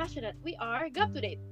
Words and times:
passionate. 0.00 0.40
We 0.40 0.56
are 0.56 0.88
Gap 0.88 1.12
to 1.12 1.20
Date. 1.20 1.44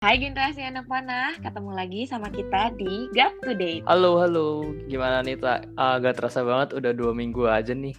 Hai 0.00 0.16
generasi 0.22 0.62
anak 0.62 0.86
panah, 0.86 1.34
ketemu 1.42 1.70
lagi 1.74 2.06
sama 2.06 2.30
kita 2.30 2.70
di 2.78 3.10
Gap 3.10 3.34
to 3.42 3.58
Date. 3.58 3.82
Halo, 3.90 4.22
halo. 4.22 4.62
Gimana 4.86 5.26
nih, 5.26 5.34
Tak? 5.34 5.66
Uh, 5.74 5.98
gak 5.98 6.22
terasa 6.22 6.46
banget 6.46 6.78
udah 6.78 6.94
dua 6.94 7.10
minggu 7.10 7.50
aja 7.50 7.74
nih. 7.74 7.98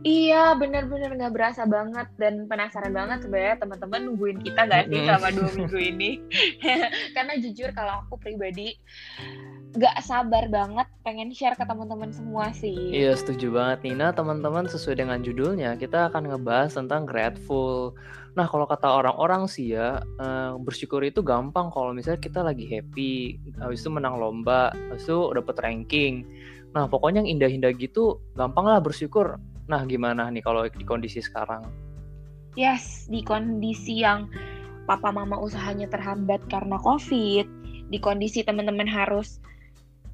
Iya, 0.00 0.56
bener-bener 0.56 1.12
nggak 1.12 1.34
berasa 1.36 1.68
banget 1.68 2.08
dan 2.16 2.48
penasaran 2.48 2.92
banget 2.96 3.28
sebenarnya 3.28 3.56
teman-teman 3.60 4.00
nungguin 4.08 4.40
kita 4.40 4.64
gak 4.64 4.88
sih 4.88 5.00
selama 5.04 5.28
dua 5.28 5.50
minggu 5.52 5.78
ini? 5.78 6.10
Karena 7.16 7.36
jujur 7.36 7.68
kalau 7.76 8.00
aku 8.04 8.16
pribadi 8.16 8.80
gak 9.76 10.02
sabar 10.02 10.50
banget 10.50 10.88
pengen 11.04 11.30
share 11.30 11.54
ke 11.54 11.62
teman-teman 11.68 12.10
semua 12.10 12.50
sih. 12.56 12.74
Iya, 12.90 13.12
setuju 13.14 13.52
banget 13.52 13.86
Nina. 13.86 14.10
Teman-teman 14.16 14.66
sesuai 14.66 15.04
dengan 15.04 15.20
judulnya, 15.20 15.76
kita 15.76 16.08
akan 16.10 16.32
ngebahas 16.32 16.74
tentang 16.74 17.04
grateful. 17.04 17.94
Nah, 18.34 18.48
kalau 18.48 18.64
kata 18.64 18.88
orang-orang 18.88 19.46
sih 19.46 19.76
ya, 19.76 20.00
uh, 20.18 20.56
bersyukur 20.58 21.04
itu 21.04 21.20
gampang 21.20 21.70
kalau 21.70 21.92
misalnya 21.92 22.24
kita 22.24 22.40
lagi 22.40 22.66
happy, 22.66 23.38
habis 23.60 23.84
itu 23.84 23.90
menang 23.92 24.18
lomba, 24.18 24.72
habis 24.90 25.06
itu 25.06 25.30
dapet 25.36 25.56
ranking. 25.62 26.26
Nah, 26.70 26.86
pokoknya 26.86 27.22
yang 27.22 27.38
indah-indah 27.38 27.74
gitu, 27.78 28.22
gampang 28.38 28.66
lah 28.66 28.78
bersyukur 28.82 29.38
Nah, 29.70 29.86
gimana 29.86 30.26
nih 30.34 30.42
kalau 30.42 30.66
di 30.66 30.82
kondisi 30.82 31.22
sekarang? 31.22 31.62
Yes, 32.58 33.06
di 33.06 33.22
kondisi 33.22 34.02
yang 34.02 34.26
papa 34.90 35.14
mama 35.14 35.38
usahanya 35.38 35.86
terhambat 35.86 36.42
karena 36.50 36.74
COVID, 36.82 37.46
di 37.86 37.98
kondisi 38.02 38.42
teman-teman 38.42 38.90
harus 38.90 39.38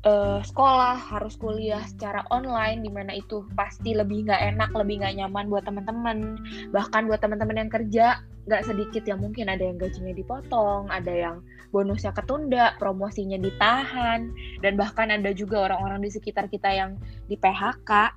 uh, 0.04 0.44
sekolah, 0.44 1.00
harus 1.00 1.40
kuliah 1.40 1.80
secara 1.88 2.28
online, 2.28 2.84
di 2.84 2.92
mana 2.92 3.16
itu 3.16 3.48
pasti 3.56 3.96
lebih 3.96 4.28
nggak 4.28 4.42
enak, 4.52 4.76
lebih 4.76 5.00
nggak 5.00 5.24
nyaman 5.24 5.48
buat 5.48 5.64
teman-teman. 5.64 6.36
Bahkan 6.76 7.08
buat 7.08 7.24
teman-teman 7.24 7.56
yang 7.56 7.72
kerja, 7.72 8.20
nggak 8.44 8.62
sedikit 8.68 9.08
yang 9.08 9.24
mungkin 9.24 9.48
ada 9.48 9.64
yang 9.64 9.80
gajinya 9.80 10.12
dipotong, 10.12 10.92
ada 10.92 11.12
yang 11.16 11.36
bonusnya 11.72 12.12
ketunda, 12.12 12.76
promosinya 12.76 13.40
ditahan, 13.40 14.28
dan 14.60 14.76
bahkan 14.76 15.08
ada 15.08 15.32
juga 15.32 15.72
orang-orang 15.72 16.04
di 16.04 16.10
sekitar 16.12 16.52
kita 16.52 16.68
yang 16.68 17.00
di 17.32 17.40
PHK 17.40 18.12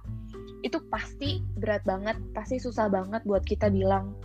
itu 0.65 0.77
pasti 0.91 1.39
berat 1.57 1.83
banget, 1.87 2.19
pasti 2.35 2.59
susah 2.59 2.91
banget 2.91 3.23
buat 3.23 3.43
kita 3.45 3.71
bilang 3.71 4.15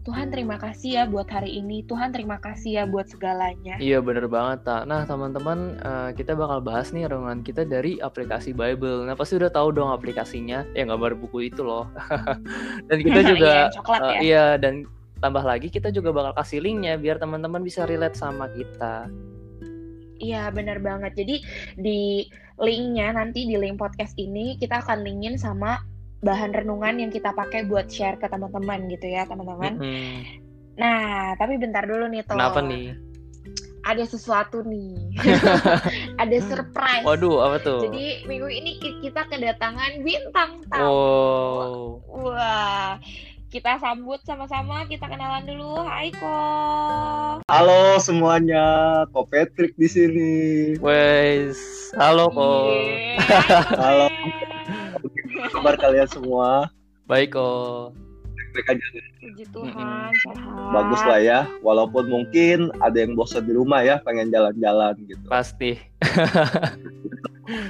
Tuhan 0.00 0.32
terima 0.32 0.56
kasih 0.56 0.90
ya 0.96 1.04
buat 1.04 1.28
hari 1.28 1.60
ini, 1.60 1.84
Tuhan 1.84 2.08
terima 2.08 2.40
kasih 2.40 2.80
ya 2.80 2.84
buat 2.88 3.12
segalanya. 3.12 3.76
Iya 3.76 4.00
bener 4.00 4.32
banget 4.32 4.64
tak. 4.64 4.88
Nah 4.88 5.04
teman-teman 5.04 5.76
uh, 5.84 6.10
kita 6.16 6.32
bakal 6.32 6.64
bahas 6.64 6.88
nih 6.96 7.04
renungan 7.04 7.44
kita 7.44 7.68
dari 7.68 8.00
aplikasi 8.00 8.56
Bible. 8.56 9.04
Nah 9.04 9.12
pasti 9.12 9.36
udah 9.36 9.52
tahu 9.52 9.76
dong 9.76 9.92
aplikasinya, 9.92 10.64
ya 10.72 10.88
gambar 10.88 11.20
buku 11.20 11.52
itu 11.52 11.60
loh. 11.60 11.84
dan 12.88 12.98
kita 13.04 13.20
juga, 13.36 13.52
iya, 13.68 13.76
coklat, 13.76 14.00
uh, 14.00 14.08
ya? 14.08 14.18
iya 14.24 14.44
dan 14.56 14.88
tambah 15.20 15.44
lagi 15.44 15.68
kita 15.68 15.92
juga 15.92 16.16
bakal 16.16 16.32
kasih 16.40 16.64
linknya 16.64 16.96
biar 16.96 17.20
teman-teman 17.20 17.60
bisa 17.60 17.84
relate 17.84 18.16
sama 18.16 18.48
kita. 18.56 19.04
Iya 20.20 20.52
bener 20.52 20.78
banget. 20.84 21.16
Jadi 21.16 21.40
di 21.80 22.28
linknya 22.60 23.16
nanti 23.16 23.48
di 23.48 23.56
link 23.56 23.80
podcast 23.80 24.12
ini 24.20 24.60
kita 24.60 24.84
akan 24.84 25.00
linkin 25.00 25.40
sama 25.40 25.80
bahan 26.20 26.52
renungan 26.52 27.00
yang 27.00 27.08
kita 27.08 27.32
pakai 27.32 27.64
buat 27.64 27.88
share 27.88 28.20
ke 28.20 28.28
teman-teman 28.28 28.86
gitu 28.92 29.08
ya 29.08 29.24
teman-teman. 29.24 29.80
Mm-hmm. 29.80 30.16
Nah 30.76 31.34
tapi 31.40 31.56
bentar 31.56 31.88
dulu 31.88 32.06
nih 32.12 32.20
Toh. 32.28 32.36
Kenapa 32.36 32.60
nih? 32.60 32.92
Ada 33.80 34.04
sesuatu 34.04 34.60
nih. 34.60 35.16
Ada 36.22 36.36
surprise. 36.44 37.00
Waduh, 37.08 37.40
apa 37.48 37.56
tuh? 37.64 37.80
Jadi 37.88 38.28
minggu 38.28 38.52
ini 38.52 38.76
kita 39.00 39.24
kedatangan 39.32 40.04
bintang 40.04 40.60
tamu. 40.68 40.84
Oh. 40.84 41.96
Wah 42.28 43.00
kita 43.50 43.82
sambut 43.82 44.22
sama-sama, 44.22 44.86
kita 44.86 45.10
kenalan 45.10 45.42
dulu. 45.42 45.82
Hai 45.82 46.14
Ko. 46.14 46.38
Halo 47.50 47.98
semuanya, 47.98 48.62
Ko 49.10 49.26
Patrick 49.26 49.74
di 49.74 49.90
sini. 49.90 50.32
Wes, 50.78 51.58
halo 51.98 52.30
Ko. 52.30 52.70
Yeah, 52.70 53.66
halo. 53.74 54.06
kabar 55.50 55.74
kalian 55.82 56.06
semua? 56.06 56.70
Baik 57.10 57.34
Ko. 57.34 57.90
Baik 58.54 58.78
aja. 58.78 58.86
Puji 59.18 59.44
Tuhan, 59.50 60.14
sehat. 60.14 60.70
Bagus 60.70 61.02
lah 61.02 61.18
ya, 61.18 61.40
walaupun 61.66 62.06
mungkin 62.06 62.70
ada 62.78 63.02
yang 63.02 63.18
bosan 63.18 63.50
di 63.50 63.58
rumah 63.58 63.82
ya, 63.82 63.98
pengen 64.06 64.30
jalan-jalan 64.30 64.94
gitu. 65.10 65.26
Pasti. 65.26 65.74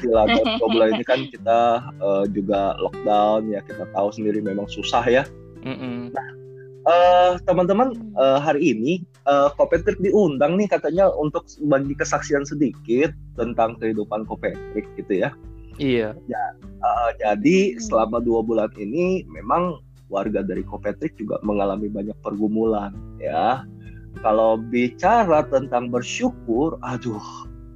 Dua 0.04 0.28
bulan 0.60 0.92
ini 0.92 1.04
kan 1.08 1.24
kita 1.32 1.88
uh, 2.04 2.28
juga 2.28 2.76
lockdown 2.84 3.48
ya, 3.48 3.64
kita 3.64 3.88
tahu 3.96 4.12
sendiri 4.12 4.44
memang 4.44 4.68
susah 4.68 5.00
ya 5.08 5.24
Mm-mm. 5.64 6.12
Nah, 6.12 6.28
uh, 6.88 7.32
teman-teman 7.44 7.92
uh, 8.16 8.40
hari 8.40 8.72
ini 8.72 8.92
uh, 9.28 9.52
Kopetrik 9.54 10.00
diundang 10.00 10.56
nih 10.56 10.68
katanya 10.70 11.12
untuk 11.12 11.44
bagi 11.68 11.92
kesaksian 11.92 12.44
sedikit 12.48 13.12
tentang 13.36 13.76
kehidupan 13.76 14.24
Kopetrik 14.24 14.86
gitu 14.96 15.26
ya. 15.26 15.30
Iya. 15.80 16.12
Ya, 16.28 16.44
uh, 16.84 17.10
jadi 17.20 17.80
selama 17.80 18.20
dua 18.20 18.44
bulan 18.44 18.72
ini 18.76 19.24
memang 19.28 19.80
warga 20.12 20.44
dari 20.44 20.64
Kopetrik 20.66 21.16
juga 21.16 21.40
mengalami 21.44 21.88
banyak 21.88 22.16
pergumulan 22.20 22.92
ya. 23.20 23.64
Kalau 24.26 24.58
bicara 24.58 25.46
tentang 25.46 25.88
bersyukur, 25.88 26.76
aduh 26.82 27.22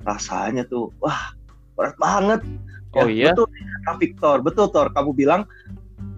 rasanya 0.02 0.66
tuh 0.66 0.90
wah 0.98 1.32
berat 1.78 1.94
banget. 1.96 2.40
Oh 2.98 3.06
ya, 3.06 3.30
iya. 3.30 3.32
Betul, 3.32 3.46
Victor. 4.02 4.36
Betul, 4.42 4.66
Tor. 4.74 4.88
Kamu 4.90 5.14
bilang 5.14 5.46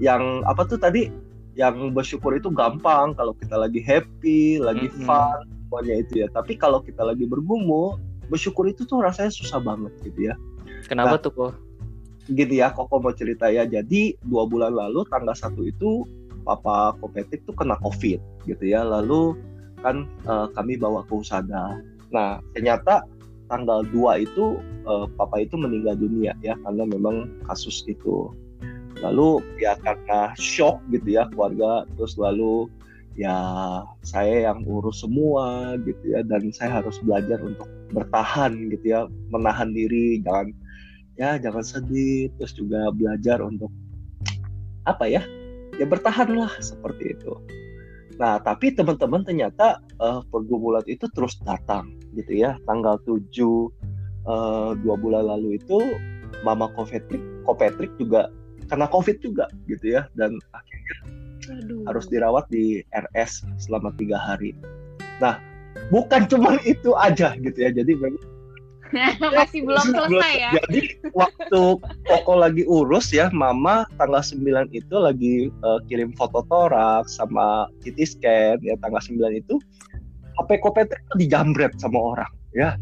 yang 0.00 0.44
apa 0.48 0.64
tuh 0.64 0.80
tadi 0.80 1.08
yang 1.56 1.96
bersyukur 1.96 2.36
itu 2.36 2.52
gampang 2.52 3.16
kalau 3.16 3.32
kita 3.32 3.56
lagi 3.56 3.80
happy, 3.80 4.60
lagi 4.60 4.92
mm 4.92 5.02
-hmm. 5.02 5.06
fun, 5.08 5.40
semuanya 5.48 5.94
itu 6.04 6.12
ya. 6.22 6.28
Tapi 6.30 6.54
kalau 6.60 6.84
kita 6.84 7.00
lagi 7.00 7.24
bergumul, 7.24 7.96
bersyukur 8.28 8.68
itu 8.68 8.84
tuh 8.84 9.00
rasanya 9.00 9.32
susah 9.32 9.58
banget 9.64 9.92
gitu 10.04 10.30
ya. 10.30 10.34
Kenapa 10.86 11.16
nah, 11.16 11.20
tuh 11.24 11.32
kok? 11.32 11.52
Gini 12.28 12.60
ya, 12.60 12.70
Koko 12.76 13.00
mau 13.00 13.16
cerita 13.16 13.48
ya. 13.48 13.64
Jadi 13.64 14.20
dua 14.28 14.44
bulan 14.44 14.76
lalu 14.76 15.08
tanggal 15.08 15.32
satu 15.32 15.64
itu 15.64 16.04
Papa 16.44 16.94
Kopetik 17.00 17.42
tuh 17.48 17.56
kena 17.56 17.80
COVID 17.80 18.46
gitu 18.46 18.64
ya. 18.68 18.84
Lalu 18.84 19.34
kan 19.80 20.04
uh, 20.28 20.52
kami 20.52 20.76
bawa 20.76 21.08
ke 21.08 21.16
Usada. 21.16 21.80
Nah 22.12 22.38
ternyata 22.52 23.02
tanggal 23.46 23.86
2 23.94 24.26
itu 24.26 24.58
uh, 24.86 25.06
Papa 25.14 25.42
itu 25.42 25.54
meninggal 25.54 25.94
dunia 25.98 26.34
ya 26.42 26.58
karena 26.66 26.82
memang 26.86 27.30
kasus 27.46 27.86
itu 27.86 28.34
lalu 29.04 29.44
ya 29.60 29.76
karena 29.84 30.32
shock 30.40 30.80
gitu 30.88 31.20
ya 31.20 31.28
keluarga 31.32 31.84
terus 31.96 32.16
lalu 32.16 32.70
ya 33.16 33.36
saya 34.04 34.52
yang 34.52 34.60
urus 34.68 35.00
semua 35.04 35.76
gitu 35.84 36.16
ya 36.16 36.20
dan 36.24 36.52
saya 36.52 36.84
harus 36.84 37.00
belajar 37.00 37.40
untuk 37.40 37.68
bertahan 37.92 38.52
gitu 38.72 38.92
ya 38.92 39.00
menahan 39.32 39.72
diri 39.72 40.20
jangan 40.20 40.52
ya 41.16 41.40
jangan 41.40 41.64
sedih 41.64 42.28
terus 42.36 42.52
juga 42.52 42.92
belajar 42.92 43.40
untuk 43.40 43.72
apa 44.84 45.08
ya 45.08 45.24
ya 45.80 45.84
bertahan 45.88 46.36
lah 46.36 46.52
seperti 46.60 47.16
itu. 47.16 47.32
Nah 48.16 48.40
tapi 48.40 48.72
teman-teman 48.72 49.24
ternyata 49.24 49.80
uh, 50.00 50.24
pergumulan 50.28 50.84
itu 50.88 51.08
terus 51.12 51.36
datang 51.44 51.96
gitu 52.16 52.32
ya 52.32 52.56
tanggal 52.64 52.96
7 53.04 53.20
uh, 54.24 54.72
dua 54.80 54.94
bulan 54.96 55.28
lalu 55.28 55.60
itu 55.60 55.76
Mama 56.40 56.68
Kopetrik 56.72 57.20
Kopetrik 57.44 57.92
juga 58.00 58.32
karena 58.66 58.86
covid 58.90 59.16
juga 59.22 59.46
gitu 59.70 59.98
ya 59.98 60.06
dan 60.18 60.36
akhirnya 60.54 60.96
Aduh. 61.62 61.86
harus 61.86 62.06
dirawat 62.10 62.46
di 62.50 62.82
RS 62.90 63.46
selama 63.62 63.94
tiga 63.94 64.18
hari. 64.18 64.54
Nah 65.22 65.38
bukan 65.92 66.26
cuma 66.26 66.58
itu 66.66 66.96
aja 66.98 67.36
gitu 67.38 67.58
ya 67.58 67.70
jadi 67.70 67.92
memang 67.94 68.36
masih 69.38 69.66
belum 69.66 69.82
selesai 69.82 70.34
ya. 70.38 70.50
Jadi 70.66 70.80
waktu 71.14 71.62
Koko 72.06 72.34
lagi 72.38 72.62
urus 72.66 73.10
ya, 73.10 73.30
Mama 73.34 73.86
tanggal 73.98 74.22
9 74.22 74.70
itu 74.70 74.94
lagi 74.94 75.50
uh, 75.66 75.82
kirim 75.90 76.14
foto 76.14 76.46
torak 76.46 77.10
sama 77.10 77.66
CT 77.82 77.98
scan 78.06 78.56
ya 78.62 78.78
tanggal 78.78 79.02
9 79.02 79.42
itu 79.42 79.58
HP 80.36 80.60
Kopetri 80.60 81.00
itu 81.00 81.14
dijambret 81.26 81.72
sama 81.80 82.14
orang 82.16 82.30
ya. 82.54 82.78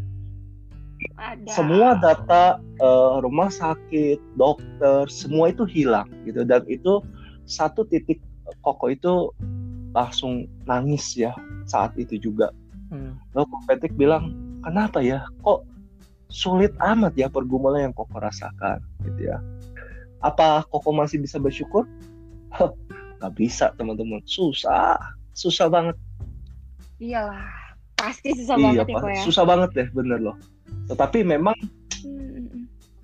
Ada. 1.15 1.51
Semua 1.51 1.95
data 1.99 2.59
uh, 2.81 3.21
rumah 3.21 3.47
sakit, 3.47 4.19
dokter, 4.35 5.07
semua 5.07 5.53
itu 5.53 5.63
hilang 5.63 6.09
gitu 6.25 6.43
dan 6.43 6.65
itu 6.65 7.01
satu 7.45 7.85
titik 7.87 8.19
Koko 8.61 8.93
itu 8.93 9.33
langsung 9.93 10.45
nangis 10.69 11.17
ya 11.17 11.33
saat 11.65 11.97
itu 11.97 12.17
juga. 12.21 12.53
Hmm. 12.93 13.17
Lalu 13.33 13.57
Petik 13.65 13.93
bilang, 13.97 14.37
kenapa 14.61 15.01
ya 15.01 15.25
kok 15.41 15.65
sulit 16.29 16.73
amat 16.77 17.17
ya 17.17 17.25
pergumulan 17.25 17.89
yang 17.89 17.95
Koko 17.95 18.21
rasakan 18.21 18.81
gitu 19.01 19.33
ya. 19.33 19.41
Apa 20.21 20.65
Koko 20.69 20.93
masih 20.93 21.21
bisa 21.21 21.41
bersyukur? 21.41 21.89
Gak 23.23 23.33
bisa 23.33 23.73
teman-teman, 23.73 24.21
susah, 24.29 24.99
susah 25.33 25.65
banget. 25.71 25.97
Iyalah, 27.01 27.49
pasti 27.97 28.35
susah 28.37 28.55
iya, 28.61 28.63
banget 28.63 28.85
ya 28.85 28.95
kok 29.01 29.09
ya. 29.09 29.21
Susah 29.25 29.43
banget 29.47 29.69
deh, 29.73 29.87
bener 29.89 30.21
loh 30.21 30.37
tetapi 30.85 31.25
memang 31.25 31.55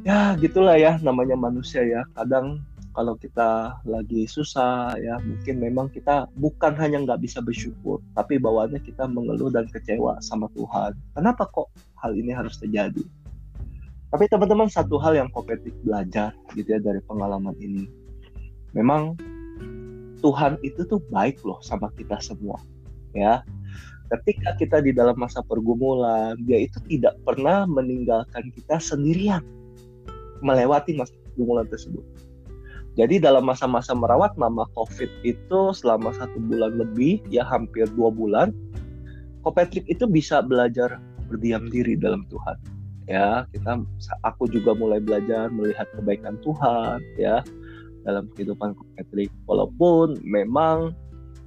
ya 0.01 0.33
gitulah 0.37 0.77
ya 0.77 0.97
namanya 1.01 1.37
manusia 1.37 1.81
ya. 1.85 2.01
Kadang 2.17 2.61
kalau 2.91 3.15
kita 3.15 3.79
lagi 3.87 4.27
susah 4.27 4.99
ya 4.99 5.15
mungkin 5.23 5.63
memang 5.63 5.87
kita 5.89 6.27
bukan 6.35 6.75
hanya 6.75 6.99
nggak 7.07 7.23
bisa 7.23 7.39
bersyukur 7.39 8.03
tapi 8.19 8.35
bawaannya 8.35 8.83
kita 8.83 9.07
mengeluh 9.07 9.47
dan 9.47 9.65
kecewa 9.71 10.19
sama 10.19 10.51
Tuhan. 10.53 10.93
Kenapa 11.15 11.47
kok 11.49 11.71
hal 12.03 12.11
ini 12.13 12.35
harus 12.35 12.59
terjadi? 12.59 13.01
Tapi 14.11 14.27
teman-teman 14.27 14.67
satu 14.67 14.99
hal 14.99 15.15
yang 15.15 15.31
Kopetik 15.31 15.71
belajar 15.87 16.35
gitu 16.51 16.75
ya 16.75 16.83
dari 16.83 16.99
pengalaman 17.07 17.55
ini. 17.63 17.87
Memang 18.75 19.15
Tuhan 20.19 20.59
itu 20.61 20.83
tuh 20.83 20.99
baik 21.09 21.39
loh 21.47 21.63
sama 21.63 21.89
kita 21.95 22.19
semua 22.19 22.59
ya 23.15 23.43
ketika 24.11 24.55
kita 24.59 24.77
di 24.83 24.91
dalam 24.91 25.15
masa 25.15 25.39
pergumulan 25.45 26.35
dia 26.43 26.67
itu 26.67 26.77
tidak 26.91 27.15
pernah 27.23 27.63
meninggalkan 27.63 28.51
kita 28.51 28.77
sendirian 28.77 29.43
melewati 30.43 30.97
masa 30.97 31.15
pergumulan 31.31 31.67
tersebut 31.69 32.03
jadi 32.99 33.23
dalam 33.23 33.47
masa-masa 33.47 33.95
merawat 33.95 34.35
mama 34.35 34.67
COVID 34.75 35.23
itu 35.23 35.61
selama 35.71 36.11
satu 36.11 36.35
bulan 36.43 36.75
lebih, 36.75 37.23
ya 37.31 37.47
hampir 37.47 37.87
dua 37.95 38.11
bulan, 38.11 38.51
Ko 39.41 39.49
Patrick 39.49 39.87
itu 39.87 40.03
bisa 40.05 40.43
belajar 40.43 40.99
berdiam 41.31 41.71
diri 41.71 41.95
dalam 41.95 42.27
Tuhan. 42.27 42.59
Ya, 43.07 43.47
kita, 43.55 43.81
aku 44.27 44.45
juga 44.51 44.75
mulai 44.75 44.99
belajar 44.99 45.47
melihat 45.49 45.87
kebaikan 45.95 46.35
Tuhan, 46.43 46.99
ya 47.15 47.39
dalam 48.03 48.27
kehidupan 48.35 48.75
Ko 48.75 48.83
Patrick. 48.99 49.31
Walaupun 49.47 50.19
memang 50.27 50.91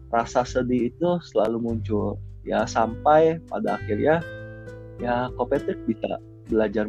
rasa 0.09 0.49
sedih 0.49 0.89
itu 0.89 1.09
selalu 1.29 1.61
muncul, 1.61 2.17
ya 2.45 2.69
sampai 2.69 3.41
pada 3.49 3.81
akhirnya 3.81 4.21
ya 5.01 5.33
Ko 5.35 5.49
Patrick 5.49 5.81
bisa 5.89 6.21
belajar 6.49 6.87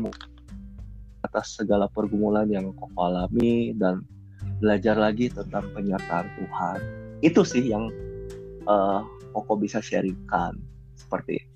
atas 1.25 1.57
segala 1.57 1.89
pergumulan 1.89 2.45
yang 2.45 2.69
kau 2.77 2.91
alami 3.01 3.73
dan 3.75 4.05
belajar 4.61 4.95
lagi 4.95 5.27
tentang 5.33 5.65
penyertaan 5.73 6.27
Tuhan. 6.37 6.79
Itu 7.25 7.41
sih 7.41 7.65
yang 7.65 7.89
uh, 8.69 9.01
Koko 9.35 9.59
bisa 9.59 9.83
sharingkan 9.83 10.55
seperti 10.95 11.43
itu. 11.43 11.51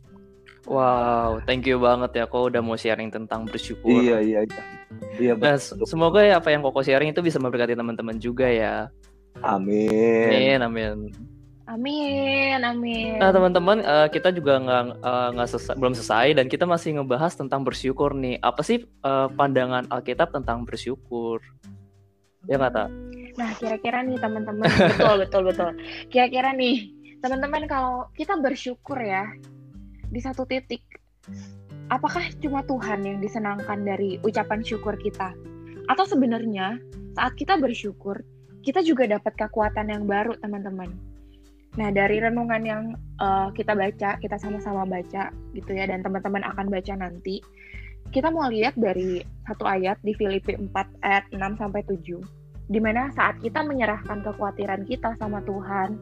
Wow, 0.67 1.39
thank 1.47 1.65
you 1.65 1.79
banget 1.79 2.11
ya 2.13 2.25
kok 2.27 2.51
udah 2.51 2.61
mau 2.61 2.75
sharing 2.75 3.09
tentang 3.09 3.47
bersyukur. 3.47 4.03
Iya, 4.03 4.19
iya, 4.19 4.39
iya. 4.45 4.63
Iya, 5.15 5.33
nah, 5.39 5.55
semoga 5.87 6.19
ya 6.21 6.43
apa 6.43 6.51
yang 6.51 6.61
Koko 6.65 6.83
sharing 6.83 7.15
itu 7.15 7.23
bisa 7.23 7.39
memberkati 7.39 7.73
teman-teman 7.77 8.19
juga 8.19 8.51
ya. 8.51 8.91
Amin. 9.39 10.59
Amin, 10.59 10.59
amin. 10.59 11.38
Amin, 11.69 12.65
amin. 12.65 13.21
Nah 13.21 13.29
teman-teman 13.29 13.85
uh, 13.85 14.09
kita 14.09 14.33
juga 14.33 14.57
nggak 14.57 15.05
uh, 15.05 15.29
nggak 15.37 15.47
selesai, 15.53 15.75
belum 15.77 15.93
selesai 15.93 16.27
dan 16.33 16.49
kita 16.49 16.65
masih 16.65 16.97
ngebahas 16.97 17.37
tentang 17.37 17.61
bersyukur 17.61 18.17
nih. 18.17 18.41
Apa 18.41 18.65
sih 18.65 18.89
uh, 19.05 19.29
pandangan 19.29 19.85
Alkitab 19.93 20.33
tentang 20.33 20.65
bersyukur? 20.65 21.45
ya 22.47 22.55
nggak 22.55 22.73
tak 22.73 22.89
nah 23.35 23.51
kira-kira 23.59 23.99
nih 24.05 24.17
teman-teman 24.19 24.67
betul 24.95 25.15
betul 25.19 25.41
betul 25.43 25.69
kira-kira 26.07 26.55
nih 26.55 26.87
teman-teman 27.19 27.67
kalau 27.67 28.07
kita 28.15 28.39
bersyukur 28.39 28.95
ya 28.95 29.27
di 30.07 30.19
satu 30.23 30.47
titik 30.47 30.81
apakah 31.91 32.23
cuma 32.39 32.63
Tuhan 32.63 33.03
yang 33.03 33.17
disenangkan 33.19 33.83
dari 33.83 34.21
ucapan 34.23 34.63
syukur 34.63 34.95
kita 34.95 35.35
atau 35.89 36.05
sebenarnya 36.07 36.79
saat 37.17 37.35
kita 37.35 37.59
bersyukur 37.59 38.23
kita 38.63 38.83
juga 38.83 39.07
dapat 39.07 39.35
kekuatan 39.35 39.91
yang 39.91 40.03
baru 40.07 40.35
teman-teman 40.39 40.91
nah 41.79 41.95
dari 41.95 42.19
renungan 42.19 42.61
yang 42.67 42.83
uh, 43.23 43.47
kita 43.55 43.71
baca 43.71 44.19
kita 44.19 44.35
sama-sama 44.35 44.83
baca 44.83 45.31
gitu 45.55 45.71
ya 45.71 45.87
dan 45.87 46.03
teman-teman 46.03 46.43
akan 46.43 46.67
baca 46.67 46.93
nanti 46.99 47.39
kita 48.09 48.33
mau 48.33 48.49
lihat 48.49 48.73
dari 48.73 49.21
satu 49.45 49.69
ayat 49.69 50.01
di 50.01 50.17
Filipi 50.17 50.57
4 50.57 50.73
ayat 51.05 51.29
6 51.29 51.61
sampai 51.61 51.85
7. 51.85 52.17
Di 52.69 52.79
mana 52.81 53.13
saat 53.13 53.37
kita 53.41 53.61
menyerahkan 53.65 54.25
kekhawatiran 54.25 54.85
kita 54.89 55.13
sama 55.21 55.41
Tuhan, 55.45 55.97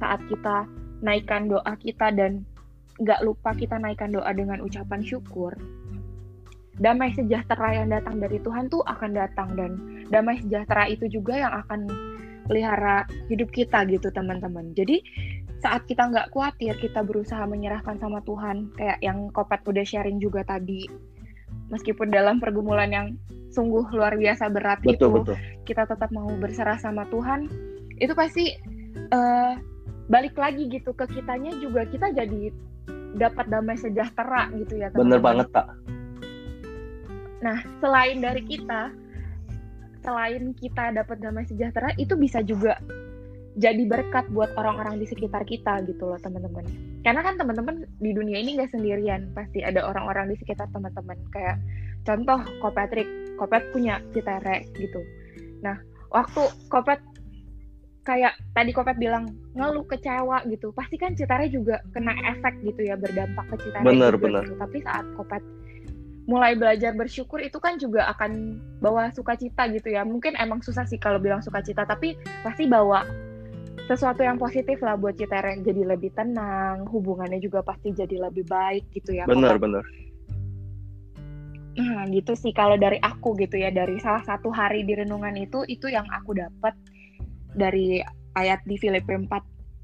saat 0.00 0.20
kita 0.32 0.64
naikkan 1.04 1.52
doa 1.52 1.76
kita 1.76 2.12
dan 2.12 2.44
nggak 3.00 3.20
lupa 3.24 3.52
kita 3.56 3.76
naikkan 3.80 4.12
doa 4.12 4.28
dengan 4.32 4.64
ucapan 4.64 5.00
syukur, 5.04 5.52
damai 6.80 7.12
sejahtera 7.12 7.84
yang 7.84 7.88
datang 7.92 8.20
dari 8.20 8.40
Tuhan 8.40 8.72
tuh 8.72 8.84
akan 8.88 9.12
datang 9.12 9.56
dan 9.56 9.70
damai 10.08 10.40
sejahtera 10.40 10.88
itu 10.88 11.08
juga 11.08 11.36
yang 11.36 11.52
akan 11.64 11.88
pelihara 12.46 13.06
hidup 13.30 13.50
kita 13.54 13.84
gitu 13.88 14.08
teman-teman. 14.10 14.74
Jadi 14.74 15.02
saat 15.62 15.86
kita 15.86 16.10
nggak 16.10 16.34
khawatir, 16.34 16.74
kita 16.82 17.06
berusaha 17.06 17.46
menyerahkan 17.46 17.94
sama 18.02 18.18
Tuhan, 18.26 18.74
kayak 18.74 18.98
yang 18.98 19.30
Kopet 19.30 19.62
udah 19.62 19.86
sharing 19.86 20.18
juga 20.18 20.42
tadi, 20.42 20.90
meskipun 21.72 22.12
dalam 22.12 22.42
pergumulan 22.42 22.90
yang 22.92 23.06
sungguh 23.52 23.84
luar 23.92 24.16
biasa 24.16 24.48
berat 24.52 24.80
betul, 24.84 24.92
itu 24.92 25.08
betul. 25.12 25.36
kita 25.68 25.82
tetap 25.84 26.08
mau 26.12 26.28
berserah 26.40 26.80
sama 26.80 27.04
Tuhan 27.12 27.48
itu 28.00 28.12
pasti 28.16 28.56
uh, 29.12 29.54
balik 30.08 30.34
lagi 30.36 30.68
gitu 30.72 30.96
ke 30.96 31.04
kitanya 31.08 31.52
juga 31.60 31.84
kita 31.88 32.12
jadi 32.12 32.52
dapat 33.16 33.52
damai 33.52 33.76
sejahtera 33.76 34.48
gitu 34.56 34.80
ya 34.80 34.88
teman-teman. 34.92 35.04
bener 35.04 35.20
banget 35.20 35.48
tak 35.52 35.66
nah 37.44 37.58
selain 37.84 38.18
dari 38.24 38.42
kita 38.48 38.92
selain 40.02 40.52
kita 40.58 40.92
dapat 40.92 41.22
damai 41.22 41.46
sejahtera 41.46 41.94
itu 41.96 42.18
bisa 42.18 42.42
juga 42.42 42.78
jadi 43.52 43.84
berkat 43.84 44.32
buat 44.32 44.48
orang-orang 44.56 44.96
di 44.96 45.06
sekitar 45.08 45.44
kita 45.44 45.84
gitu 45.84 46.08
loh 46.08 46.16
teman-teman 46.24 46.64
karena 47.04 47.20
kan 47.20 47.36
teman-teman 47.36 47.84
di 48.00 48.10
dunia 48.16 48.40
ini 48.40 48.56
nggak 48.56 48.72
sendirian 48.72 49.28
pasti 49.36 49.60
ada 49.60 49.84
orang-orang 49.84 50.32
di 50.32 50.36
sekitar 50.40 50.68
teman-teman 50.72 51.18
kayak 51.32 51.60
contoh 52.08 52.40
Ko 52.64 52.68
Patrick 52.72 53.08
Ko 53.36 53.44
punya 53.48 54.00
Citere 54.16 54.64
gitu 54.76 55.00
nah 55.60 55.76
waktu 56.08 56.48
Kopet 56.72 57.00
kayak 58.08 58.34
tadi 58.56 58.72
Kopet 58.72 58.96
bilang 58.96 59.28
ngeluh 59.52 59.84
kecewa 59.84 60.48
gitu 60.48 60.72
pasti 60.72 60.96
kan 60.96 61.12
Citere 61.12 61.52
juga 61.52 61.84
kena 61.92 62.16
efek 62.32 62.56
gitu 62.64 62.88
ya 62.88 62.96
berdampak 62.96 63.52
ke 63.52 63.68
Citere 63.68 63.84
bener, 63.84 64.16
juga 64.16 64.24
bener. 64.24 64.42
Gitu. 64.48 64.56
tapi 64.56 64.78
saat 64.80 65.04
Kopet 65.12 65.44
mulai 66.30 66.54
belajar 66.54 66.94
bersyukur 66.94 67.42
itu 67.42 67.58
kan 67.58 67.76
juga 67.82 68.06
akan 68.14 68.62
bawa 68.78 69.10
sukacita 69.10 69.66
gitu 69.74 69.90
ya. 69.90 70.06
Mungkin 70.06 70.38
emang 70.38 70.62
susah 70.62 70.86
sih 70.86 70.98
kalau 70.98 71.18
bilang 71.18 71.42
sukacita 71.42 71.82
tapi 71.82 72.14
pasti 72.46 72.70
bawa 72.70 73.02
sesuatu 73.90 74.22
yang 74.22 74.38
positif 74.38 74.78
lah 74.80 74.94
buat 74.94 75.18
Citere 75.18 75.58
jadi 75.58 75.82
lebih 75.82 76.14
tenang 76.14 76.86
hubungannya 76.86 77.42
juga 77.42 77.66
pasti 77.66 77.90
jadi 77.90 78.30
lebih 78.30 78.46
baik 78.46 78.86
gitu 78.94 79.18
ya. 79.18 79.26
Benar 79.26 79.58
benar. 79.58 79.82
Nah 81.72 82.04
gitu 82.12 82.36
sih 82.36 82.52
kalau 82.54 82.76
dari 82.78 83.00
aku 83.00 83.34
gitu 83.40 83.58
ya 83.58 83.72
dari 83.72 83.98
salah 83.98 84.22
satu 84.22 84.52
hari 84.52 84.86
di 84.86 84.94
renungan 84.94 85.34
itu 85.34 85.64
itu 85.66 85.90
yang 85.90 86.06
aku 86.12 86.36
dapat 86.36 86.76
dari 87.52 88.00
ayat 88.38 88.64
di 88.64 88.76
Filipi 88.80 89.12
4 89.12 89.28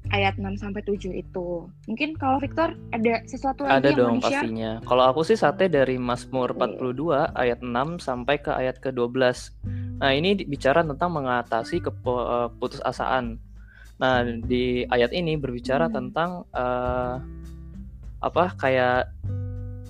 ayat 0.09 0.35
6 0.41 0.61
sampai 0.61 0.81
7 0.81 1.13
itu. 1.13 1.69
Mungkin 1.85 2.17
kalau 2.17 2.41
Victor 2.41 2.73
ada 2.93 3.21
sesuatu 3.29 3.65
lagi 3.65 3.77
ada 3.81 3.89
yang 3.93 3.97
dong 3.97 4.17
pastinya. 4.21 4.71
Kalau 4.85 5.03
aku 5.05 5.21
sih 5.25 5.37
sate 5.37 5.69
dari 5.69 5.95
Mazmur 6.01 6.53
42 6.57 7.37
ayat 7.37 7.59
6 7.61 8.01
sampai 8.01 8.35
ke 8.41 8.51
ayat 8.51 8.81
ke-12. 8.81 9.53
Nah, 9.99 10.11
ini 10.15 10.39
bicara 10.47 10.81
tentang 10.81 11.09
mengatasi 11.13 11.83
keputusasaan. 11.83 13.37
Nah, 13.99 14.15
di 14.47 14.87
ayat 14.87 15.11
ini 15.11 15.35
berbicara 15.35 15.91
hmm. 15.91 15.93
tentang 15.93 16.47
uh, 16.55 17.19
apa 18.19 18.55
kayak 18.59 19.11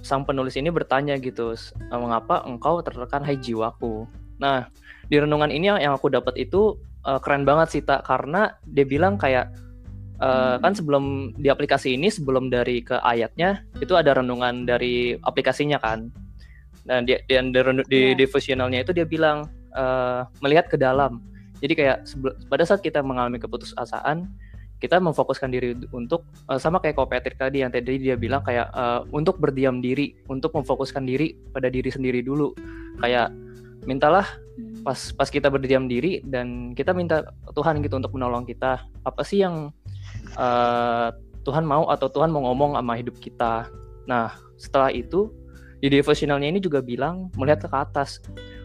sang 0.02 0.24
penulis 0.24 0.56
ini 0.56 0.72
bertanya 0.72 1.20
gitu, 1.20 1.54
mengapa 1.92 2.42
engkau 2.48 2.82
tertekan 2.82 3.22
hai 3.22 3.38
jiwaku. 3.38 4.08
Nah, 4.40 4.72
di 5.12 5.20
renungan 5.20 5.52
ini 5.52 5.70
yang 5.70 5.94
aku 5.94 6.08
dapat 6.10 6.40
itu 6.40 6.80
uh, 7.06 7.20
keren 7.22 7.44
banget 7.44 7.68
sih 7.78 7.84
tak 7.84 8.08
karena 8.08 8.56
dia 8.66 8.88
bilang 8.88 9.20
kayak 9.20 9.52
uh, 10.22 10.56
kan 10.62 10.76
sebelum 10.76 11.36
di 11.36 11.48
aplikasi 11.52 11.96
ini 11.96 12.12
sebelum 12.12 12.48
dari 12.52 12.84
ke 12.86 13.00
ayatnya 13.02 13.64
itu 13.80 13.96
ada 13.96 14.16
renungan 14.20 14.68
dari 14.68 15.18
aplikasinya 15.24 15.80
kan. 15.82 16.12
Dan 16.88 17.06
dan 17.06 17.54
di, 17.54 17.60
di 17.86 18.02
yeah. 18.14 18.18
devotionalnya 18.18 18.82
itu 18.82 18.96
dia 18.96 19.06
bilang 19.06 19.46
uh, 19.76 20.26
melihat 20.42 20.72
ke 20.72 20.78
dalam 20.80 21.22
jadi 21.60 21.74
kayak 21.76 21.98
pada 22.48 22.64
saat 22.64 22.80
kita 22.80 23.04
mengalami 23.04 23.36
keputusasaan, 23.40 24.32
kita 24.80 24.96
memfokuskan 25.04 25.52
diri 25.52 25.76
untuk 25.92 26.24
uh, 26.48 26.56
sama 26.56 26.80
kayak 26.80 26.96
Kopetir 26.96 27.36
tadi 27.36 27.60
yang 27.64 27.72
tadi 27.72 28.00
dia 28.00 28.16
bilang 28.16 28.40
kayak 28.48 28.72
uh, 28.72 29.04
untuk 29.12 29.38
berdiam 29.44 29.84
diri, 29.84 30.16
untuk 30.32 30.56
memfokuskan 30.56 31.04
diri 31.04 31.36
pada 31.52 31.68
diri 31.68 31.92
sendiri 31.92 32.24
dulu. 32.24 32.56
Kayak 33.04 33.36
mintalah 33.84 34.24
hmm. 34.56 34.88
pas 34.88 35.12
pas 35.16 35.28
kita 35.28 35.52
berdiam 35.52 35.88
diri 35.92 36.24
dan 36.24 36.72
kita 36.76 36.96
minta 36.96 37.28
Tuhan 37.52 37.84
gitu 37.84 38.00
untuk 38.00 38.16
menolong 38.16 38.48
kita. 38.48 38.88
Apa 39.04 39.28
sih 39.28 39.44
yang 39.44 39.76
uh, 40.38 41.10
Tuhan 41.48 41.66
mau 41.66 41.88
atau 41.90 42.12
Tuhan 42.12 42.30
mau 42.30 42.46
ngomong 42.46 42.78
sama 42.78 42.94
hidup 43.00 43.18
kita. 43.18 43.72
Nah, 44.06 44.36
setelah 44.60 44.92
itu 44.94 45.32
di 45.80 45.88
devotionalnya 45.88 46.52
ini 46.52 46.60
juga 46.60 46.84
bilang 46.84 47.32
melihat 47.40 47.66
ke 47.66 47.78
atas. 47.78 48.20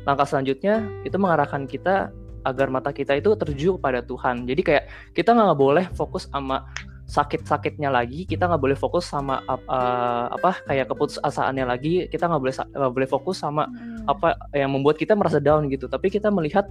Langkah 0.04 0.26
selanjutnya 0.26 0.82
itu 1.06 1.14
mengarahkan 1.16 1.64
kita 1.64 2.10
agar 2.44 2.68
mata 2.68 2.92
kita 2.92 3.16
itu 3.16 3.32
terju 3.38 3.80
pada 3.80 4.04
Tuhan. 4.04 4.44
Jadi 4.44 4.60
kayak 4.60 4.84
kita 5.16 5.32
nggak 5.32 5.56
boleh 5.56 5.84
fokus 5.96 6.28
sama 6.28 6.66
sakit-sakitnya 7.04 7.92
lagi, 7.92 8.24
kita 8.24 8.48
nggak 8.48 8.62
boleh 8.64 8.76
fokus 8.76 9.08
sama 9.08 9.40
uh, 9.48 10.26
apa 10.32 10.56
kayak 10.64 10.88
keputusasaannya 10.88 11.64
lagi, 11.68 12.08
kita 12.08 12.28
nggak 12.28 12.42
boleh 12.42 12.54
nggak 12.56 12.92
boleh 12.92 13.08
fokus 13.08 13.36
sama 13.40 13.68
hmm. 13.68 14.08
apa 14.08 14.36
yang 14.56 14.72
membuat 14.72 14.96
kita 14.96 15.12
merasa 15.16 15.40
down 15.40 15.68
gitu. 15.68 15.88
Tapi 15.88 16.08
kita 16.08 16.32
melihat 16.32 16.68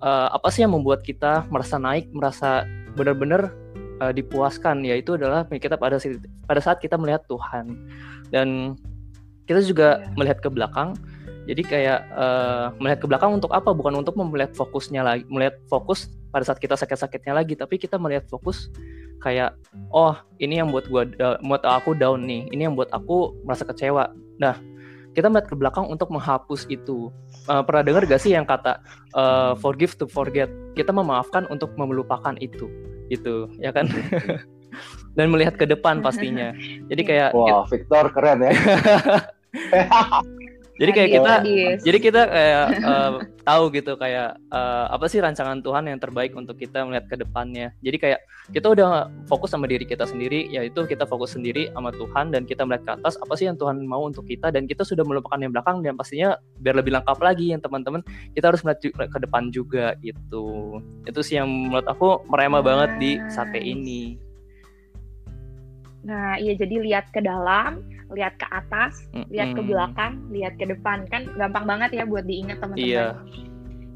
uh, 0.00 0.32
apa 0.32 0.48
sih 0.52 0.64
yang 0.64 0.72
membuat 0.72 1.04
kita 1.04 1.48
merasa 1.52 1.76
naik, 1.76 2.08
merasa 2.12 2.64
benar-benar 2.96 3.52
uh, 4.00 4.12
dipuaskan 4.12 4.82
yaitu 4.82 5.14
adalah 5.14 5.44
kita 5.46 5.76
pada 5.76 6.00
pada 6.48 6.60
saat 6.60 6.80
kita 6.80 6.96
melihat 6.96 7.22
Tuhan. 7.28 7.76
Dan 8.32 8.74
kita 9.44 9.60
juga 9.62 10.00
yeah. 10.00 10.14
melihat 10.16 10.38
ke 10.40 10.48
belakang. 10.48 10.96
Jadi 11.48 11.62
kayak 11.66 12.06
uh, 12.14 12.70
melihat 12.78 13.02
ke 13.02 13.06
belakang 13.10 13.34
untuk 13.36 13.50
apa? 13.50 13.74
Bukan 13.74 13.98
untuk 13.98 14.14
melihat 14.16 14.54
fokusnya 14.54 15.02
lagi 15.02 15.24
melihat 15.26 15.58
fokus 15.66 16.06
pada 16.30 16.46
saat 16.46 16.62
kita 16.62 16.78
sakit-sakitnya 16.78 17.34
lagi 17.34 17.58
tapi 17.58 17.74
kita 17.74 17.98
melihat 17.98 18.22
fokus 18.30 18.70
kayak 19.18 19.58
oh 19.90 20.14
ini 20.38 20.62
yang 20.62 20.70
buat 20.70 20.86
gua 20.86 21.10
buat 21.42 21.62
aku 21.66 21.98
down 21.98 22.22
nih. 22.22 22.46
Ini 22.54 22.70
yang 22.70 22.74
buat 22.78 22.92
aku 22.94 23.34
merasa 23.42 23.66
kecewa. 23.66 24.14
Nah 24.38 24.54
kita 25.10 25.26
melihat 25.26 25.50
ke 25.50 25.56
belakang 25.58 25.90
untuk 25.90 26.06
menghapus 26.14 26.70
itu. 26.70 27.10
Uh, 27.50 27.66
pernah 27.66 27.82
dengar 27.82 28.06
gak 28.06 28.22
sih 28.22 28.30
yang 28.30 28.46
kata 28.46 28.78
uh, 29.18 29.58
forgive 29.58 29.98
to 29.98 30.06
forget. 30.06 30.46
Kita 30.78 30.94
memaafkan 30.94 31.50
untuk 31.50 31.74
melupakan 31.74 32.38
itu 32.38 32.70
itu 33.10 33.50
ya 33.58 33.74
kan? 33.74 33.90
Dan 35.18 35.34
melihat 35.34 35.58
ke 35.58 35.66
depan 35.66 35.98
pastinya. 36.00 36.54
Jadi 36.86 37.02
kayak 37.02 37.34
wah 37.34 37.66
Victor 37.66 38.08
keren 38.14 38.46
ya 38.46 38.54
jadi 40.80 40.96
kayak 40.96 41.10
kita 41.12 41.32
jadi 41.84 41.98
kita 42.00 42.20
kayak 42.24 42.66
uh, 42.88 43.12
tahu 43.48 43.68
gitu 43.76 44.00
kayak 44.00 44.40
uh, 44.48 44.88
apa 44.88 45.12
sih 45.12 45.20
rancangan 45.20 45.60
Tuhan 45.60 45.84
yang 45.92 46.00
terbaik 46.00 46.32
untuk 46.32 46.56
kita 46.56 46.88
melihat 46.88 47.04
ke 47.04 47.20
depannya. 47.20 47.76
Jadi 47.84 48.00
kayak 48.00 48.20
kita 48.56 48.72
udah 48.72 49.12
fokus 49.28 49.52
sama 49.52 49.68
diri 49.68 49.84
kita 49.84 50.08
sendiri 50.08 50.48
yaitu 50.48 50.88
kita 50.88 51.04
fokus 51.04 51.36
sendiri 51.36 51.68
sama 51.76 51.92
Tuhan 51.92 52.32
dan 52.32 52.48
kita 52.48 52.64
melihat 52.64 52.82
ke 52.88 52.92
atas 52.96 53.20
apa 53.20 53.36
sih 53.36 53.52
yang 53.52 53.60
Tuhan 53.60 53.84
mau 53.84 54.08
untuk 54.08 54.24
kita. 54.24 54.48
Dan 54.48 54.64
kita 54.64 54.80
sudah 54.80 55.04
melupakan 55.04 55.36
yang 55.36 55.52
belakang 55.52 55.84
dan 55.84 56.00
pastinya 56.00 56.40
biar 56.64 56.80
lebih 56.80 56.96
lengkap 56.96 57.18
lagi 57.20 57.52
yang 57.52 57.60
teman-teman 57.60 58.00
kita 58.32 58.48
harus 58.48 58.64
melihat 58.64 58.80
ke 59.12 59.18
depan 59.20 59.52
juga 59.52 59.92
gitu. 60.00 60.80
Itu 61.04 61.20
sih 61.20 61.36
yang 61.36 61.68
menurut 61.68 61.84
aku 61.92 62.24
merema 62.24 62.64
banget 62.64 62.96
di 62.96 63.20
sate 63.28 63.60
ini. 63.60 64.16
Nah 66.08 66.40
iya 66.40 66.56
jadi 66.56 66.80
lihat 66.80 67.12
ke 67.12 67.20
dalam 67.20 67.84
lihat 68.10 68.34
ke 68.38 68.46
atas, 68.50 69.06
lihat 69.30 69.54
ke 69.54 69.62
belakang, 69.62 70.18
lihat 70.34 70.58
ke 70.58 70.66
depan 70.66 71.06
kan 71.08 71.30
gampang 71.38 71.64
banget 71.66 72.02
ya 72.02 72.04
buat 72.06 72.26
diingat 72.26 72.58
teman-teman. 72.58 72.90
Iya. 72.90 73.06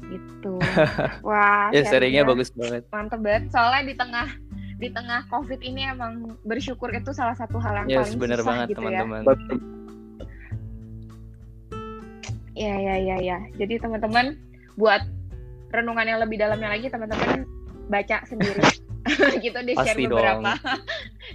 Gitu. 0.05 0.53
Wah. 1.27 1.73
ya 1.73 1.81
seringnya 1.83 2.23
bagus 2.23 2.53
banget. 2.53 2.87
Mantep 2.89 3.19
banget. 3.19 3.51
Soalnya 3.51 3.83
di 3.91 3.95
tengah 3.97 4.27
di 4.75 4.89
tengah 4.91 5.23
COVID 5.31 5.59
ini 5.63 5.87
emang 5.87 6.35
bersyukur 6.43 6.91
itu 6.91 7.15
salah 7.15 7.35
satu 7.35 7.59
hal 7.63 7.87
yang 7.87 7.87
yes, 7.87 8.11
paling 8.11 8.19
bener 8.19 8.39
susah 8.43 8.47
banget, 8.51 8.67
gitu 8.71 8.79
teman-teman. 8.83 9.21
ya. 9.23 9.35
Ya 12.55 12.75
ya 12.79 12.95
ya 12.99 13.17
ya. 13.19 13.37
Jadi 13.59 13.73
teman-teman 13.83 14.39
buat 14.79 15.03
renungan 15.71 16.07
yang 16.07 16.19
lebih 16.23 16.39
dalamnya 16.39 16.71
lagi 16.71 16.87
teman-teman 16.87 17.43
baca 17.91 18.23
sendiri. 18.27 18.63
gitu 19.45 19.57
deh 19.61 19.75
share 19.77 19.99
beberapa 20.01 20.51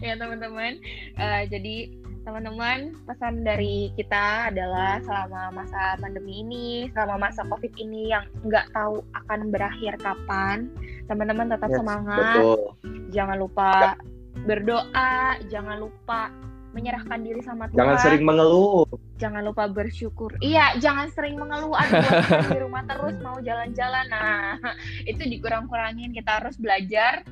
ya 0.02 0.14
teman-teman. 0.18 0.78
Uh, 1.14 1.42
jadi 1.46 1.94
teman-teman 2.20 2.92
pesan 3.08 3.42
dari 3.42 3.88
kita 3.96 4.52
adalah 4.52 5.00
selama 5.00 5.64
masa 5.64 5.96
pandemi 5.96 6.44
ini 6.44 6.68
selama 6.92 7.28
masa 7.28 7.42
covid 7.48 7.72
ini 7.80 8.12
yang 8.12 8.28
nggak 8.44 8.68
tahu 8.76 9.00
akan 9.16 9.48
berakhir 9.48 9.96
kapan 10.04 10.68
teman-teman 11.08 11.48
tetap 11.48 11.70
yes, 11.72 11.78
semangat. 11.80 12.20
betul. 12.36 12.60
jangan 13.08 13.36
lupa 13.40 13.96
berdoa 14.44 15.40
jangan 15.48 15.76
lupa 15.80 16.28
menyerahkan 16.70 17.18
diri 17.26 17.42
sama 17.42 17.66
Tuhan. 17.66 17.82
Jangan 17.82 17.96
sering 17.98 18.22
mengeluh. 18.22 18.86
Jangan 19.18 19.42
lupa 19.42 19.66
bersyukur. 19.66 20.38
Iya 20.38 20.78
jangan 20.78 21.10
sering 21.10 21.34
mengeluh. 21.34 21.74
Aduh 21.74 21.98
di 22.54 22.58
rumah 22.62 22.86
terus 22.86 23.18
mau 23.26 23.42
jalan-jalan. 23.42 24.06
Nah 24.06 24.54
itu 25.10 25.18
dikurang-kurangin. 25.18 26.14
Kita 26.14 26.38
harus 26.38 26.54
belajar 26.62 27.26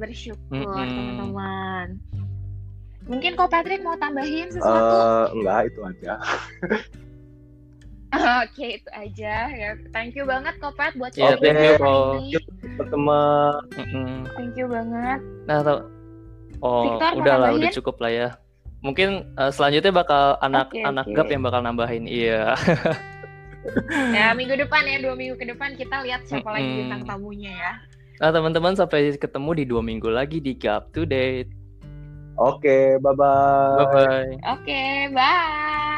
bersyukur 0.00 0.40
mm 0.56 0.72
-hmm. 0.72 0.88
teman-teman 0.88 1.86
Mungkin 3.08 3.40
kok 3.40 3.48
Patrick 3.48 3.80
mau 3.80 3.96
tambahin 3.96 4.52
sesuatu? 4.52 4.94
Uh, 4.94 5.26
enggak, 5.32 5.72
itu 5.72 5.80
aja. 5.80 6.12
Oke, 8.08 8.24
okay, 8.48 8.70
itu 8.80 8.90
aja 8.92 9.34
ya. 9.52 9.70
Thank 9.92 10.16
you 10.16 10.24
banget 10.24 10.56
kok 10.60 10.72
Pat 10.80 10.96
buat 10.96 11.12
yeah, 11.12 11.36
thank 11.36 11.60
you 11.60 11.76
kok. 11.76 12.88
teman. 12.88 13.60
Thank 14.32 14.54
you 14.56 14.66
banget. 14.68 15.20
Nah. 15.44 15.84
Oh, 16.58 16.82
Victor, 16.88 17.22
udah 17.22 17.34
lah, 17.38 17.50
udah 17.54 17.70
cukup 17.70 17.96
lah 18.00 18.10
ya. 18.10 18.28
Mungkin 18.82 19.26
uh, 19.34 19.50
selanjutnya 19.50 19.90
bakal 19.90 20.38
anak 20.42 20.70
okay, 20.70 20.82
anak 20.86 21.06
okay. 21.06 21.16
gap 21.18 21.28
yang 21.30 21.42
bakal 21.42 21.60
nambahin. 21.62 22.06
Iya. 22.06 22.54
ya 24.16 24.32
minggu 24.32 24.54
depan 24.54 24.86
ya 24.86 25.02
dua 25.02 25.14
minggu 25.18 25.34
ke 25.36 25.44
depan 25.44 25.74
kita 25.74 26.00
lihat 26.06 26.24
siapa 26.24 26.46
mm 26.46 26.48
-hmm. 26.48 26.56
lagi 26.56 26.70
bintang 26.78 27.02
tamunya 27.04 27.52
ya. 27.52 27.72
Nah 28.18 28.30
teman-teman 28.34 28.74
sampai 28.74 29.14
ketemu 29.14 29.50
di 29.54 29.64
dua 29.66 29.82
minggu 29.82 30.08
lagi 30.10 30.38
di 30.38 30.54
Gap 30.54 30.90
Today. 30.94 31.46
Oke, 32.38 32.62
okay, 32.64 32.96
bye 33.02 33.14
bye. 33.14 33.74
Bye 33.76 33.86
bye. 33.92 34.38
Oke, 34.46 34.62
okay, 34.62 35.08
bye. 35.14 35.97